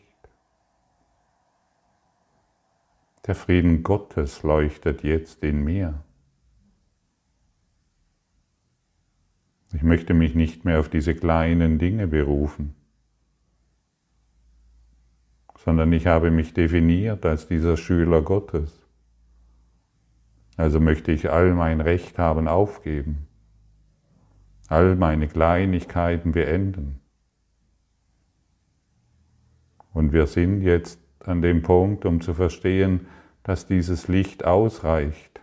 Der 3.27 3.35
Frieden 3.35 3.83
Gottes 3.83 4.45
leuchtet 4.45 5.03
jetzt 5.03 5.43
in 5.43 5.65
mir. 5.65 6.05
Ich 9.73 9.83
möchte 9.83 10.15
mich 10.15 10.37
nicht 10.37 10.65
mehr 10.65 10.79
auf 10.79 10.89
diese 10.89 11.15
kleinen 11.17 11.81
Dinge 11.81 12.07
berufen 12.07 12.77
sondern 15.67 15.93
ich 15.93 16.07
habe 16.07 16.31
mich 16.31 16.55
definiert 16.55 17.27
als 17.27 17.49
dieser 17.49 17.77
Schüler 17.77 18.23
Gottes. 18.23 18.87
Also 20.57 20.79
möchte 20.79 21.11
ich 21.11 21.29
all 21.29 21.55
mein 21.55 21.81
Recht 21.81 22.21
haben 22.21 22.47
aufgeben, 22.47 23.27
all 24.69 24.95
meine 24.95 25.27
Kleinigkeiten 25.27 26.31
beenden. 26.31 27.01
Und 29.93 30.13
wir 30.13 30.29
sind 30.29 30.63
jetzt 30.63 31.01
an 31.19 31.43
dem 31.43 31.63
Punkt, 31.63 32.05
um 32.05 32.21
zu 32.21 32.33
verstehen, 32.33 33.09
dass 33.43 33.67
dieses 33.67 34.07
Licht 34.07 34.45
ausreicht. 34.45 35.41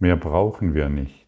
Mehr 0.00 0.16
brauchen 0.16 0.74
wir 0.74 0.88
nicht. 0.88 1.23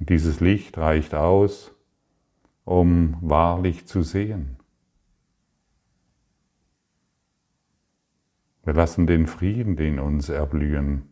Und 0.00 0.08
dieses 0.08 0.40
Licht 0.40 0.78
reicht 0.78 1.14
aus, 1.14 1.72
um 2.64 3.18
wahrlich 3.20 3.86
zu 3.86 4.02
sehen. 4.02 4.56
Wir 8.64 8.72
lassen 8.72 9.06
den 9.06 9.26
Frieden 9.26 9.76
in 9.76 9.98
uns 9.98 10.30
erblühen. 10.30 11.02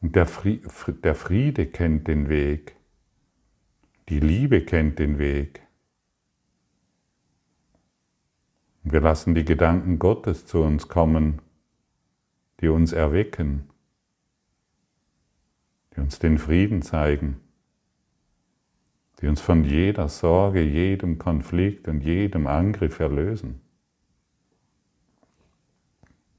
Und 0.00 0.14
der, 0.16 0.26
Friede 0.26 1.66
kennt 1.66 2.08
den 2.08 2.28
Weg. 2.28 2.76
Die 4.08 4.20
Liebe 4.20 4.64
kennt 4.64 4.98
den 4.98 5.18
Weg. 5.18 5.62
Wir 8.84 9.00
lassen 9.00 9.34
die 9.34 9.44
Gedanken 9.44 9.98
Gottes 9.98 10.46
zu 10.46 10.60
uns 10.60 10.88
kommen, 10.88 11.40
die 12.60 12.68
uns 12.68 12.92
erwecken 12.92 13.71
die 15.94 16.00
uns 16.00 16.18
den 16.18 16.38
Frieden 16.38 16.82
zeigen, 16.82 17.40
die 19.20 19.28
uns 19.28 19.40
von 19.40 19.64
jeder 19.64 20.08
Sorge, 20.08 20.62
jedem 20.62 21.18
Konflikt 21.18 21.88
und 21.88 22.00
jedem 22.00 22.46
Angriff 22.46 22.98
erlösen. 22.98 23.60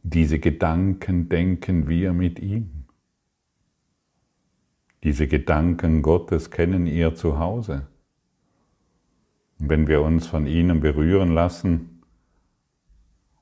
Diese 0.04 0.40
Gedanken 0.40 1.30
denken 1.30 1.88
wir 1.88 2.14
mit 2.14 2.40
ihm. 2.40 2.86
Diese 5.04 5.28
Gedanken 5.28 6.02
Gottes 6.02 6.52
kennen 6.52 6.88
ihr 6.88 7.16
zu 7.16 7.40
Hause. 7.40 7.88
Und 9.60 9.70
wenn 9.70 9.88
wir 9.88 10.02
uns 10.02 10.28
von 10.28 10.46
ihnen 10.46 10.82
berühren 10.82 11.34
lassen, 11.34 12.02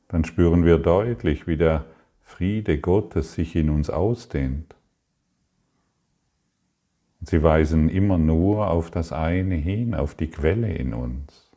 dann 0.08 0.24
spüren 0.24 0.66
wir 0.66 0.78
deutlich, 0.78 1.48
wie 1.48 1.58
der 1.58 1.86
Friede 2.22 2.80
Gottes 2.80 3.34
sich 3.34 3.56
in 3.56 3.70
uns 3.70 3.90
ausdehnt. 3.90 4.76
Sie 7.22 7.44
weisen 7.44 7.88
immer 7.90 8.18
nur 8.18 8.70
auf 8.72 8.90
das 8.90 9.12
eine 9.12 9.56
hin, 9.56 9.94
auf 9.94 10.16
die 10.16 10.30
Quelle 10.30 10.74
in 10.74 10.94
uns. 10.94 11.52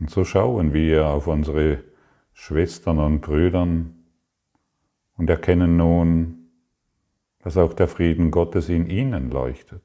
Und 0.00 0.10
so 0.10 0.24
schauen 0.24 0.72
wir 0.72 1.06
auf 1.06 1.26
unsere 1.26 1.84
Schwestern 2.32 2.98
und 2.98 3.20
Brüdern 3.20 4.04
und 5.16 5.30
erkennen 5.30 5.76
nun, 5.76 6.50
dass 7.40 7.58
auch 7.58 7.74
der 7.74 7.86
Frieden 7.86 8.30
Gottes 8.30 8.68
in 8.70 8.86
ihnen 8.86 9.30
leuchtet. 9.30 9.82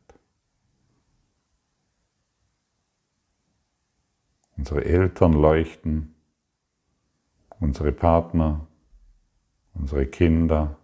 Unsere 4.57 4.83
Eltern 4.83 5.33
leuchten, 5.33 6.15
unsere 7.59 7.91
Partner, 7.91 8.68
unsere 9.73 10.05
Kinder, 10.05 10.77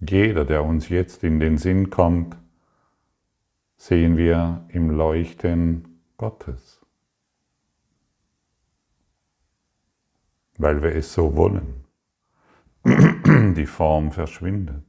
jeder, 0.00 0.44
der 0.44 0.64
uns 0.64 0.88
jetzt 0.88 1.22
in 1.22 1.38
den 1.38 1.58
Sinn 1.58 1.90
kommt, 1.90 2.36
sehen 3.76 4.16
wir 4.16 4.64
im 4.68 4.90
Leuchten 4.90 6.00
Gottes, 6.16 6.80
weil 10.58 10.82
wir 10.82 10.94
es 10.94 11.12
so 11.12 11.36
wollen. 11.36 11.84
Die 12.84 13.66
Form 13.66 14.10
verschwindet. 14.10 14.84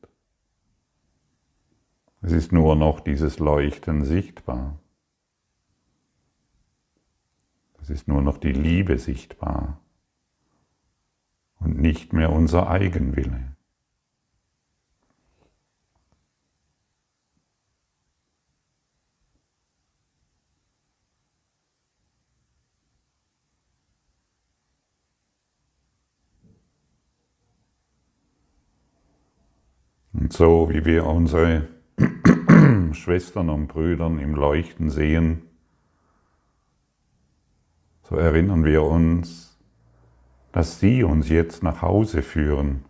Es 2.22 2.32
ist 2.32 2.52
nur 2.52 2.76
noch 2.76 3.02
dieses 3.02 3.38
Leuchten 3.40 4.06
sichtbar. 4.06 4.80
Es 7.82 7.90
ist 7.90 8.08
nur 8.08 8.22
noch 8.22 8.38
die 8.38 8.54
Liebe 8.54 8.98
sichtbar 8.98 9.83
und 11.64 11.80
nicht 11.80 12.14
mehr 12.14 12.32
unser 12.32 12.70
Eigenwille. 12.70 13.54
Und 30.14 30.32
so 30.32 30.70
wie 30.70 30.86
wir 30.86 31.06
unsere 31.06 31.68
Schwestern 32.94 33.50
und 33.50 33.68
Brüder 33.68 34.06
im 34.08 34.36
Leuchten 34.36 34.90
sehen, 34.90 35.42
so 38.04 38.16
erinnern 38.16 38.64
wir 38.64 38.84
uns, 38.84 39.53
dass 40.54 40.80
sie 40.80 41.04
uns 41.04 41.30
jetzt 41.30 41.64
nach 41.64 41.82
Hause 41.82 42.22
führen. 42.22 42.86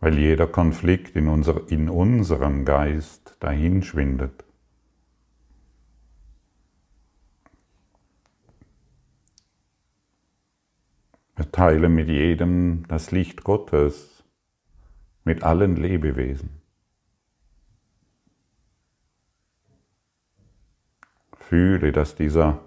Weil 0.00 0.16
jeder 0.16 0.46
Konflikt 0.46 1.16
in, 1.16 1.28
unser, 1.28 1.68
in 1.70 1.88
unserem 1.88 2.64
Geist 2.64 3.36
dahinschwindet. 3.40 4.44
Wir 11.34 11.50
teilen 11.50 11.92
mit 11.96 12.08
jedem 12.08 12.86
das 12.86 13.10
Licht 13.10 13.42
Gottes, 13.42 14.22
mit 15.24 15.42
allen 15.42 15.74
Lebewesen. 15.74 16.62
Fühle, 21.40 21.90
dass 21.90 22.14
dieser 22.14 22.60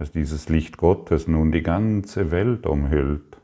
dass 0.00 0.12
dieses 0.12 0.48
Licht 0.48 0.78
Gottes 0.78 1.28
nun 1.28 1.52
die 1.52 1.62
ganze 1.62 2.30
Welt 2.30 2.64
umhüllt 2.64 3.38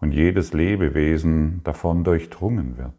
und 0.00 0.12
jedes 0.12 0.52
Lebewesen 0.52 1.64
davon 1.64 2.04
durchdrungen 2.04 2.78
wird. 2.78 2.92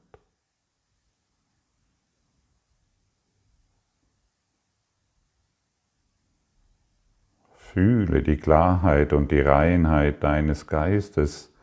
Fühle 7.55 8.21
die 8.21 8.35
Klarheit 8.35 9.13
und 9.13 9.31
die 9.31 9.39
Reinheit 9.39 10.21
deines 10.21 10.67
Geistes 10.67 11.53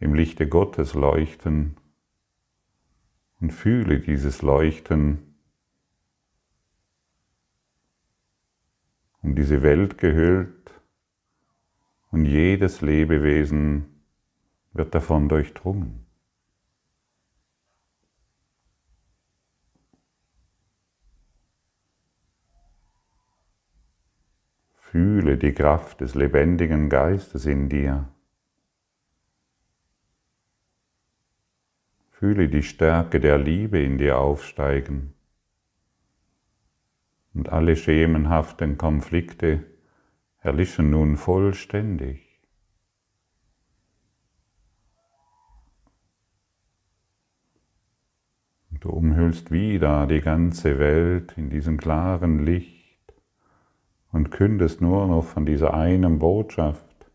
im 0.00 0.12
Lichte 0.12 0.48
Gottes 0.48 0.94
leuchten 0.94 1.76
und 3.40 3.52
fühle 3.52 4.00
dieses 4.00 4.42
Leuchten 4.42 5.33
um 9.24 9.34
diese 9.34 9.62
Welt 9.62 9.96
gehüllt 9.96 10.70
und 12.10 12.26
jedes 12.26 12.82
Lebewesen 12.82 13.86
wird 14.74 14.94
davon 14.94 15.30
durchdrungen. 15.30 16.04
Fühle 24.74 25.38
die 25.38 25.54
Kraft 25.54 26.02
des 26.02 26.14
lebendigen 26.14 26.90
Geistes 26.90 27.46
in 27.46 27.70
dir. 27.70 28.06
Fühle 32.10 32.48
die 32.48 32.62
Stärke 32.62 33.20
der 33.20 33.38
Liebe 33.38 33.80
in 33.80 33.96
dir 33.96 34.18
aufsteigen 34.18 35.14
und 37.34 37.50
alle 37.50 37.76
schemenhaften 37.76 38.78
Konflikte 38.78 39.64
erlischen 40.38 40.90
nun 40.90 41.16
vollständig. 41.16 42.24
Du 48.80 48.90
umhüllst 48.90 49.50
wieder 49.50 50.06
die 50.06 50.20
ganze 50.20 50.78
Welt 50.78 51.32
in 51.38 51.48
diesem 51.48 51.78
klaren 51.78 52.44
Licht 52.44 53.14
und 54.12 54.30
kündest 54.30 54.82
nur 54.82 55.06
noch 55.06 55.24
von 55.24 55.46
dieser 55.46 55.72
einen 55.72 56.18
Botschaft. 56.18 57.10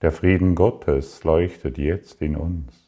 Der 0.00 0.10
Frieden 0.10 0.54
Gottes 0.54 1.22
leuchtet 1.22 1.76
jetzt 1.76 2.22
in 2.22 2.34
uns. 2.34 2.87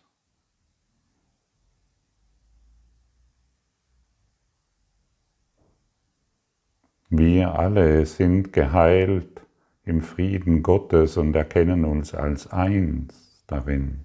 Wir 7.13 7.59
alle 7.59 8.07
sind 8.07 8.53
geheilt 8.53 9.45
im 9.85 10.01
Frieden 10.01 10.63
Gottes 10.63 11.17
und 11.17 11.35
erkennen 11.35 11.85
uns 11.85 12.15
als 12.15 12.47
eins 12.47 13.43
darin. 13.49 14.05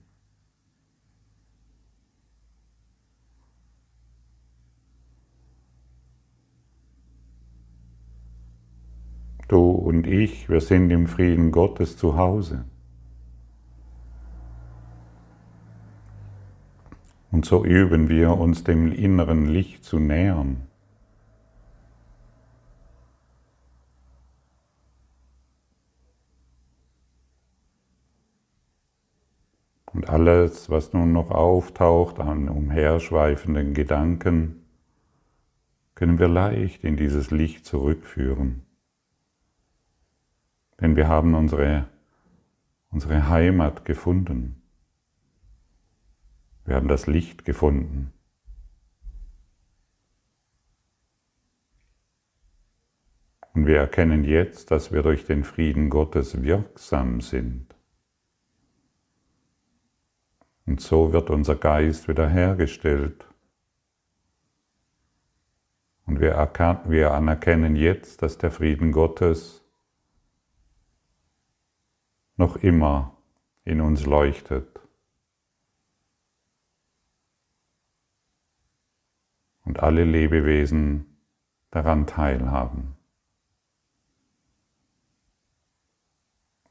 Du 9.48 9.70
und 9.70 10.08
ich, 10.08 10.50
wir 10.50 10.60
sind 10.60 10.90
im 10.90 11.06
Frieden 11.06 11.52
Gottes 11.52 11.98
zu 11.98 12.18
Hause. 12.18 12.66
Und 17.30 17.46
so 17.46 17.64
üben 17.64 18.10
wir 18.10 18.32
uns 18.32 18.64
dem 18.64 18.92
inneren 18.92 19.46
Licht 19.46 19.84
zu 19.84 20.00
nähern. 20.00 20.68
Und 29.96 30.10
alles, 30.10 30.70
was 30.70 30.92
nun 30.92 31.14
noch 31.14 31.32
auftaucht 31.32 32.20
an 32.20 32.50
umherschweifenden 32.50 33.74
Gedanken, 33.74 34.66
können 35.96 36.20
wir 36.20 36.28
leicht 36.28 36.84
in 36.84 36.98
dieses 36.98 37.32
Licht 37.32 37.66
zurückführen. 37.66 38.66
Denn 40.82 40.98
wir 40.98 41.08
haben 41.08 41.34
unsere, 41.34 41.88
unsere 42.92 43.30
Heimat 43.30 43.86
gefunden. 43.86 44.62
Wir 46.66 46.76
haben 46.76 46.90
das 46.90 47.08
Licht 47.08 47.46
gefunden. 47.46 48.12
Und 53.54 53.66
wir 53.66 53.78
erkennen 53.78 54.26
jetzt, 54.26 54.72
dass 54.72 54.92
wir 54.92 55.04
durch 55.04 55.26
den 55.26 55.46
Frieden 55.46 55.90
Gottes 55.90 56.44
wirksam 56.44 57.22
sind. 57.22 57.65
Und 60.66 60.82
so 60.82 61.14
wird 61.14 61.30
unser 61.30 61.56
Geist 61.56 62.08
wiederhergestellt. 62.08 63.26
Und 66.06 66.20
wir, 66.20 66.38
anerkennen 67.12 67.76
jetzt, 67.76 68.22
dass 68.22 68.38
der 68.38 68.52
Frieden 68.52 68.92
Gottes 68.92 69.64
noch 72.38 72.58
immer 72.58 73.18
in 73.64 73.82
uns 73.82 74.06
leuchtet. 74.06 74.80
Und 79.64 79.80
alle 79.82 80.04
Lebewesen 80.04 81.18
daran 81.72 82.06
teilhaben. 82.06 82.96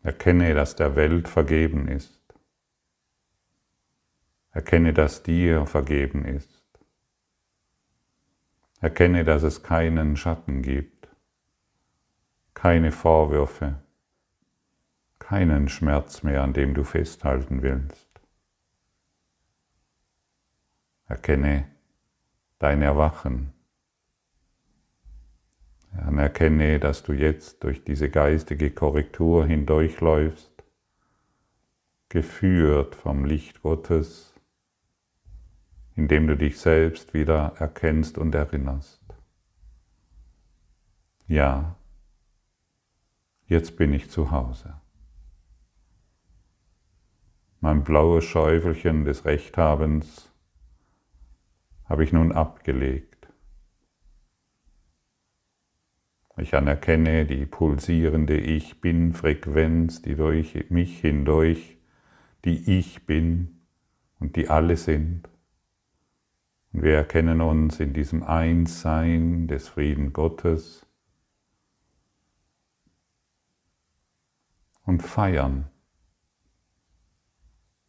Erkenne, 0.02 0.54
dass 0.54 0.76
der 0.76 0.94
Welt 0.94 1.28
vergeben 1.28 1.88
ist. 1.88 2.13
Erkenne, 4.54 4.92
dass 4.92 5.24
dir 5.24 5.66
vergeben 5.66 6.24
ist. 6.24 6.48
Erkenne, 8.80 9.24
dass 9.24 9.42
es 9.42 9.64
keinen 9.64 10.16
Schatten 10.16 10.62
gibt, 10.62 11.08
keine 12.54 12.92
Vorwürfe, 12.92 13.80
keinen 15.18 15.68
Schmerz 15.68 16.22
mehr, 16.22 16.44
an 16.44 16.52
dem 16.52 16.72
du 16.72 16.84
festhalten 16.84 17.62
willst. 17.62 18.08
Erkenne 21.08 21.68
dein 22.60 22.80
Erwachen. 22.80 23.52
Anerkenne, 25.96 26.78
dass 26.78 27.02
du 27.02 27.12
jetzt 27.12 27.64
durch 27.64 27.82
diese 27.82 28.08
geistige 28.08 28.70
Korrektur 28.70 29.46
hindurchläufst, 29.46 30.52
geführt 32.08 32.94
vom 32.94 33.24
Licht 33.24 33.60
Gottes, 33.62 34.33
indem 35.96 36.26
du 36.26 36.36
dich 36.36 36.58
selbst 36.58 37.14
wieder 37.14 37.54
erkennst 37.58 38.18
und 38.18 38.34
erinnerst. 38.34 39.02
Ja, 41.26 41.76
jetzt 43.46 43.76
bin 43.76 43.92
ich 43.92 44.10
zu 44.10 44.30
Hause 44.30 44.74
mein 47.64 47.82
blaues 47.82 48.24
Schäufelchen 48.24 49.06
des 49.06 49.24
Rechthabens 49.24 50.30
habe 51.86 52.04
ich 52.04 52.12
nun 52.12 52.30
abgelegt. 52.30 53.26
Ich 56.36 56.54
anerkenne 56.54 57.24
die 57.24 57.46
pulsierende 57.46 58.36
Ich 58.36 58.82
Bin-Frequenz, 58.82 60.02
die 60.02 60.14
durch 60.14 60.66
mich 60.68 61.00
hindurch 61.00 61.78
die 62.44 62.78
Ich 62.78 63.06
Bin 63.06 63.62
und 64.20 64.36
die 64.36 64.50
alle 64.50 64.76
sind. 64.76 65.26
Und 66.74 66.82
wir 66.82 66.96
erkennen 66.96 67.40
uns 67.40 67.78
in 67.78 67.92
diesem 67.92 68.24
Einssein 68.24 69.46
des 69.46 69.68
Frieden 69.68 70.12
Gottes 70.12 70.84
und 74.84 75.00
feiern 75.00 75.70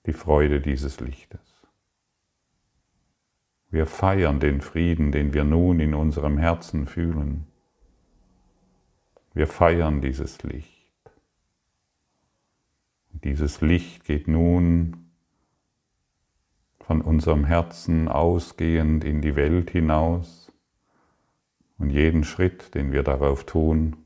die 0.06 0.14
Freude 0.14 0.62
dieses 0.62 1.00
Lichtes. 1.00 1.42
Wir 3.72 3.88
feiern 3.88 4.40
den 4.40 4.62
Frieden, 4.62 5.12
den 5.12 5.34
wir 5.34 5.46
nun 5.46 5.80
in 5.80 5.96
unserem 5.96 6.38
Herzen 6.38 6.86
fühlen. 6.86 7.48
Wir 9.34 9.48
feiern 9.48 10.00
dieses 10.00 10.44
Licht. 10.44 10.94
Dieses 13.14 13.62
Licht 13.62 14.04
geht 14.04 14.28
nun 14.28 15.05
von 16.86 17.02
unserem 17.02 17.46
Herzen 17.46 18.08
ausgehend 18.08 19.04
in 19.04 19.22
die 19.22 19.36
Welt 19.36 19.72
hinaus 19.72 20.52
und 21.78 21.90
jeden 21.90 22.24
Schritt, 22.24 22.76
den 22.76 22.92
wir 22.92 23.04
darauf 23.04 23.46
tun, 23.46 23.98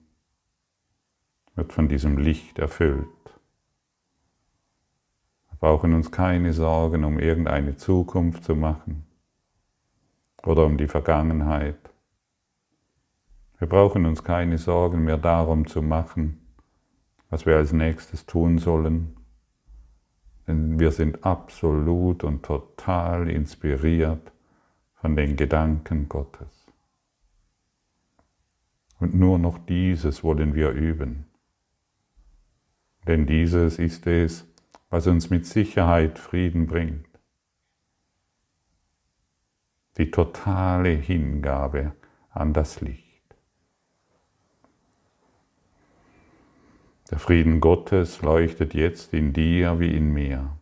wird 1.56 1.74
von 1.74 1.88
diesem 1.88 2.18
Licht 2.18 2.60
erfüllt 2.60 3.08
brauchen 5.60 5.94
uns 5.94 6.12
keine 6.12 6.54
Sorgen 6.54 7.04
um 7.04 7.20
irgendeine 7.20 7.76
Zukunft 7.76 8.44
zu 8.44 8.56
machen 8.56 9.06
oder 10.44 10.66
um 10.66 10.78
die 10.78 10.88
Vergangenheit. 10.88 11.78
Wir 13.58 13.68
brauchen 13.68 14.06
uns 14.06 14.24
keine 14.24 14.58
Sorgen 14.58 15.04
mehr 15.04 15.18
darum 15.18 15.68
zu 15.68 15.82
machen, 15.82 16.40
was 17.30 17.46
wir 17.46 17.58
als 17.58 17.74
nächstes 17.74 18.26
tun 18.26 18.58
sollen, 18.58 19.18
denn 20.50 20.80
wir 20.80 20.92
sind 20.92 21.24
absolut 21.24 22.24
und 22.24 22.42
total 22.42 23.30
inspiriert 23.30 24.34
von 24.96 25.16
den 25.16 25.36
Gedanken 25.36 26.10
Gottes. 26.10 26.66
Und 29.00 29.14
nur 29.14 29.38
noch 29.38 29.60
dieses 29.60 30.24
wollen 30.24 30.56
wir 30.56 30.72
üben. 30.72 31.26
Denn 33.06 33.28
dieses 33.28 33.78
ist 33.78 34.08
es, 34.08 34.48
was 34.90 35.06
uns 35.06 35.30
mit 35.30 35.46
Sicherheit 35.46 36.18
Frieden 36.18 36.66
bringt. 36.66 37.08
Die 39.98 40.10
totale 40.10 40.90
Hingabe 40.90 41.94
an 42.32 42.54
das 42.54 42.82
Licht. 42.82 43.09
Der 47.10 47.18
Frieden 47.18 47.60
Gottes 47.60 48.22
leuchtet 48.22 48.76
jetzt 48.76 49.16
in 49.16 49.34
dir 49.34 49.80
wie 49.80 49.96
in 49.96 50.12
mir. 50.14 50.60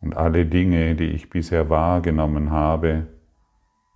Und 0.00 0.16
alle 0.16 0.46
Dinge, 0.46 0.94
die 0.94 1.10
ich 1.10 1.28
bisher 1.28 1.68
wahrgenommen 1.70 2.50
habe 2.50 3.08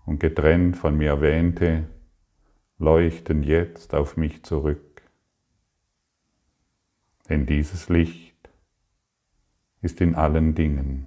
und 0.05 0.19
getrennt 0.19 0.77
von 0.77 0.97
mir 0.97 1.21
wähnte, 1.21 1.89
leuchten 2.79 3.45
jetzt 3.45 3.95
auf 3.95 4.17
mich 4.17 4.43
zurück. 4.43 5.03
Denn 7.29 7.47
dieses 7.47 7.89
Licht 7.89 8.51
ist 9.81 10.01
in 10.01 10.17
allen 10.17 10.55
Dingen. 10.55 11.07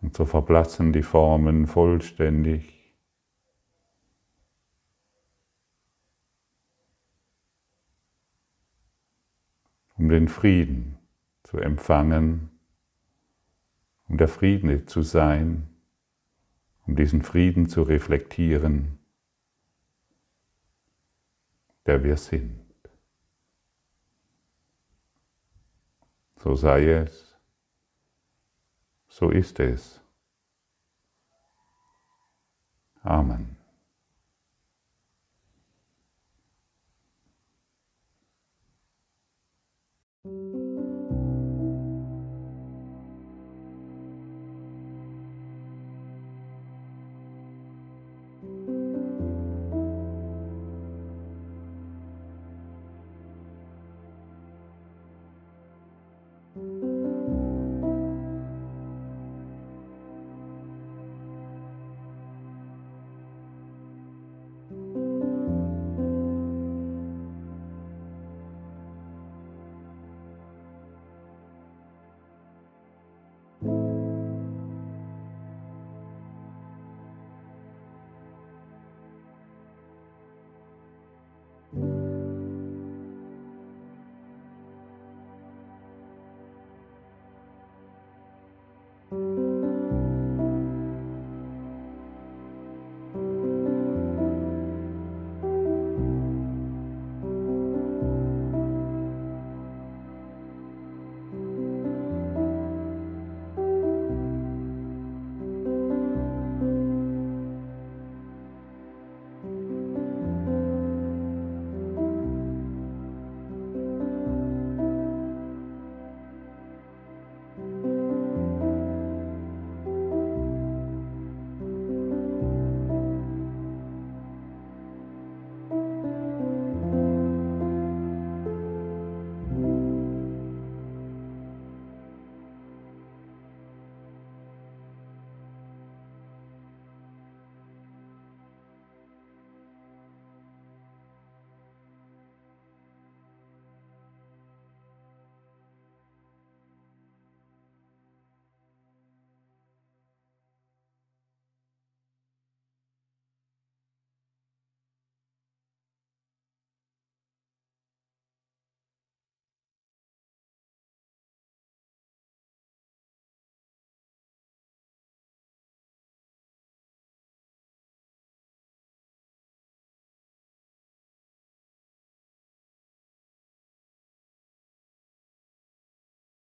Und 0.00 0.16
so 0.16 0.24
verblassen 0.24 0.92
die 0.92 1.02
Formen 1.02 1.66
vollständig. 1.66 2.80
um 10.00 10.08
den 10.08 10.28
Frieden 10.28 10.96
zu 11.42 11.58
empfangen, 11.58 12.48
um 14.08 14.16
der 14.16 14.28
Frieden 14.28 14.86
zu 14.86 15.02
sein, 15.02 15.68
um 16.86 16.96
diesen 16.96 17.20
Frieden 17.20 17.68
zu 17.68 17.82
reflektieren, 17.82 18.98
der 21.84 22.02
wir 22.02 22.16
sind. 22.16 22.64
So 26.38 26.54
sei 26.54 26.88
es, 26.88 27.29
so 29.10 29.28
ist 29.30 29.60
es. 29.60 30.00
Amen. 33.02 33.59